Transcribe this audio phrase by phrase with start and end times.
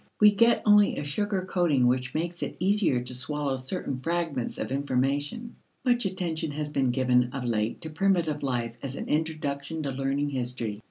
[0.19, 4.71] We get only a sugar coating which makes it easier to swallow certain fragments of
[4.71, 5.57] information.
[5.85, 10.31] Much attention has been given of late to primitive life as an introduction to learning
[10.31, 10.79] history.